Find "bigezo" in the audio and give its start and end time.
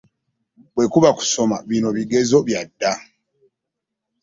1.97-2.37